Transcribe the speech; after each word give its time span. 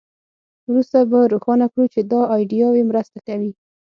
وروسته 0.69 0.99
به 1.09 1.19
روښانه 1.33 1.65
کړو 1.71 1.85
چې 1.93 1.99
دا 2.11 2.21
ایډیاوې 2.35 2.83
مرسته 2.91 3.17
کوي 3.27 3.51